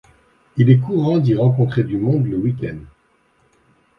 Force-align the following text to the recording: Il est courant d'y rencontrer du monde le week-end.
Il 0.57 0.71
est 0.71 0.79
courant 0.79 1.19
d'y 1.19 1.35
rencontrer 1.35 1.83
du 1.83 1.95
monde 1.99 2.25
le 2.25 2.35
week-end. 2.35 2.79